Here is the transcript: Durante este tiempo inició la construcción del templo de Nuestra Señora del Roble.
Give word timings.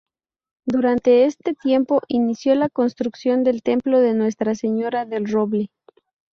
Durante 0.65 1.25
este 1.25 1.53
tiempo 1.53 2.01
inició 2.07 2.55
la 2.55 2.69
construcción 2.69 3.43
del 3.43 3.61
templo 3.61 3.99
de 3.99 4.15
Nuestra 4.15 4.55
Señora 4.55 5.05
del 5.05 5.27
Roble. 5.27 5.69